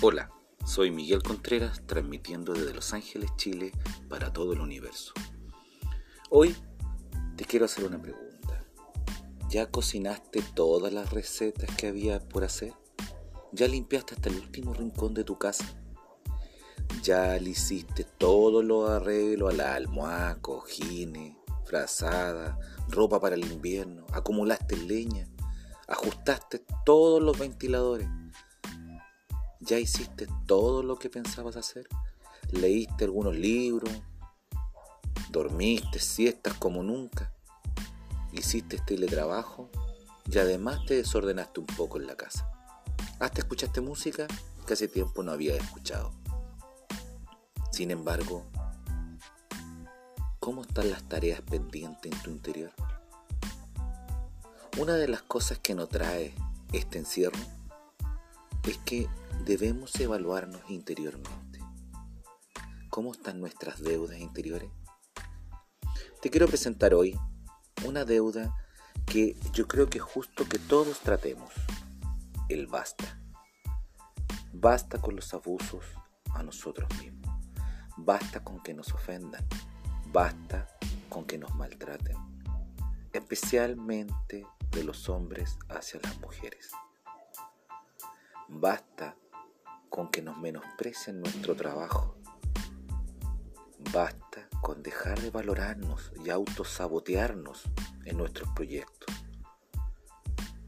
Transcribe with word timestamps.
Hola, 0.00 0.30
soy 0.64 0.92
Miguel 0.92 1.24
Contreras 1.24 1.82
transmitiendo 1.84 2.52
desde 2.52 2.72
Los 2.72 2.92
Ángeles, 2.92 3.32
Chile 3.34 3.72
para 4.08 4.32
todo 4.32 4.52
el 4.52 4.60
universo. 4.60 5.12
Hoy 6.30 6.54
te 7.36 7.44
quiero 7.44 7.64
hacer 7.64 7.84
una 7.84 8.00
pregunta. 8.00 8.64
¿Ya 9.50 9.68
cocinaste 9.72 10.40
todas 10.54 10.92
las 10.92 11.12
recetas 11.12 11.74
que 11.74 11.88
había 11.88 12.20
por 12.20 12.44
hacer? 12.44 12.74
¿Ya 13.50 13.66
limpiaste 13.66 14.14
hasta 14.14 14.28
el 14.28 14.36
último 14.36 14.72
rincón 14.72 15.14
de 15.14 15.24
tu 15.24 15.36
casa? 15.36 15.64
¿Ya 17.02 17.36
le 17.36 17.50
hiciste 17.50 18.04
todos 18.04 18.64
los 18.64 18.88
arreglos 18.88 19.52
a 19.52 19.56
la 19.56 19.74
almohada, 19.74 20.40
cojines, 20.40 21.36
frazada, 21.64 22.56
ropa 22.88 23.20
para 23.20 23.34
el 23.34 23.50
invierno? 23.50 24.06
¿Acumulaste 24.12 24.76
leña? 24.76 25.28
¿Ajustaste 25.88 26.64
todos 26.84 27.20
los 27.20 27.36
ventiladores? 27.36 28.08
¿Ya 29.68 29.78
hiciste 29.78 30.26
todo 30.46 30.82
lo 30.82 30.98
que 30.98 31.10
pensabas 31.10 31.56
hacer? 31.56 31.86
¿Leíste 32.52 33.04
algunos 33.04 33.36
libros? 33.36 33.92
¿Dormiste 35.28 35.98
siestas 35.98 36.54
como 36.54 36.82
nunca? 36.82 37.34
¿Hiciste 38.32 38.78
teletrabajo? 38.78 39.68
Y 40.24 40.38
además 40.38 40.86
te 40.86 40.94
desordenaste 40.94 41.60
un 41.60 41.66
poco 41.66 41.98
en 41.98 42.06
la 42.06 42.16
casa. 42.16 42.50
¿Hasta 43.20 43.42
escuchaste 43.42 43.82
música 43.82 44.26
que 44.66 44.72
hace 44.72 44.88
tiempo 44.88 45.22
no 45.22 45.32
había 45.32 45.54
escuchado? 45.54 46.12
Sin 47.70 47.90
embargo, 47.90 48.46
¿cómo 50.40 50.62
están 50.62 50.88
las 50.88 51.06
tareas 51.10 51.42
pendientes 51.42 52.10
en 52.10 52.22
tu 52.22 52.30
interior? 52.30 52.72
Una 54.78 54.94
de 54.94 55.08
las 55.08 55.20
cosas 55.20 55.58
que 55.58 55.74
nos 55.74 55.90
trae 55.90 56.34
este 56.72 56.96
encierro 56.96 57.57
es 58.68 58.78
que 58.78 59.08
debemos 59.46 59.98
evaluarnos 59.98 60.60
interiormente. 60.68 61.60
¿Cómo 62.90 63.12
están 63.12 63.40
nuestras 63.40 63.80
deudas 63.80 64.18
interiores? 64.18 64.70
Te 66.20 66.28
quiero 66.28 66.46
presentar 66.48 66.92
hoy 66.92 67.18
una 67.86 68.04
deuda 68.04 68.54
que 69.06 69.38
yo 69.54 69.66
creo 69.66 69.88
que 69.88 69.98
es 69.98 70.04
justo 70.04 70.46
que 70.46 70.58
todos 70.58 71.00
tratemos. 71.00 71.50
El 72.50 72.66
basta. 72.66 73.18
Basta 74.52 75.00
con 75.00 75.16
los 75.16 75.32
abusos 75.32 75.84
a 76.34 76.42
nosotros 76.42 76.88
mismos. 77.00 77.34
Basta 77.96 78.44
con 78.44 78.62
que 78.62 78.74
nos 78.74 78.92
ofendan. 78.92 79.46
Basta 80.12 80.68
con 81.08 81.24
que 81.24 81.38
nos 81.38 81.54
maltraten. 81.54 82.16
Especialmente 83.14 84.46
de 84.70 84.84
los 84.84 85.08
hombres 85.08 85.56
hacia 85.70 86.00
las 86.00 86.20
mujeres. 86.20 86.70
Basta 88.50 89.14
con 89.90 90.10
que 90.10 90.22
nos 90.22 90.38
menosprecien 90.38 91.20
nuestro 91.20 91.54
trabajo. 91.54 92.16
Basta 93.92 94.48
con 94.62 94.82
dejar 94.82 95.20
de 95.20 95.30
valorarnos 95.30 96.12
y 96.24 96.30
autosabotearnos 96.30 97.64
en 98.06 98.16
nuestros 98.16 98.48
proyectos. 98.54 99.14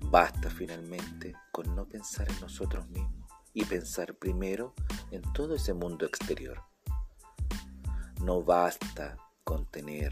Basta 0.00 0.50
finalmente 0.50 1.34
con 1.52 1.76
no 1.76 1.86
pensar 1.88 2.28
en 2.28 2.40
nosotros 2.40 2.88
mismos 2.88 3.30
y 3.52 3.64
pensar 3.64 4.14
primero 4.14 4.74
en 5.12 5.22
todo 5.32 5.54
ese 5.54 5.72
mundo 5.72 6.04
exterior. 6.04 6.60
No 8.22 8.42
basta 8.42 9.16
con 9.44 9.66
tener 9.66 10.10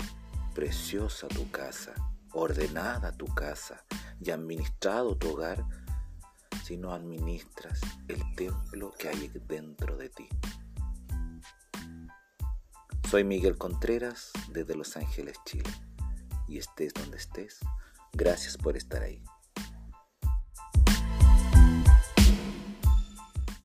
preciosa 0.54 1.26
tu 1.26 1.50
casa, 1.50 1.94
ordenada 2.32 3.10
tu 3.10 3.26
casa 3.26 3.84
y 4.20 4.30
administrado 4.30 5.16
tu 5.16 5.30
hogar 5.30 5.64
si 6.66 6.76
no 6.76 6.92
administras 6.92 7.80
el 8.08 8.20
templo 8.34 8.92
que 8.98 9.08
hay 9.08 9.30
dentro 9.46 9.96
de 9.96 10.08
ti. 10.08 10.28
Soy 13.08 13.22
Miguel 13.22 13.56
Contreras 13.56 14.32
desde 14.48 14.74
Los 14.74 14.96
Ángeles, 14.96 15.36
Chile, 15.44 15.70
y 16.48 16.58
estés 16.58 16.92
donde 16.92 17.18
estés, 17.18 17.60
gracias 18.14 18.56
por 18.56 18.76
estar 18.76 19.00
ahí. 19.04 19.22